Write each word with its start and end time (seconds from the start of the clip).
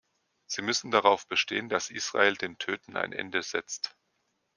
Sie 0.47 0.63
müssen 0.63 0.89
darauf 0.89 1.27
bestehen, 1.27 1.69
dass 1.69 1.91
Israel 1.91 2.33
dem 2.33 2.57
Töten 2.57 2.97
ein 2.97 3.13
Ende 3.13 3.43
setzt. 3.43 3.95